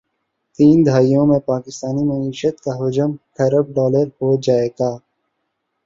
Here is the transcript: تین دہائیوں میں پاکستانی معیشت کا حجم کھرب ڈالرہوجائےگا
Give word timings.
تین 0.59 0.77
دہائیوں 0.85 1.25
میں 1.25 1.39
پاکستانی 1.45 2.03
معیشت 2.03 2.55
کا 2.63 2.71
حجم 2.79 3.11
کھرب 3.35 3.65
ڈالرہوجائےگا 3.75 4.91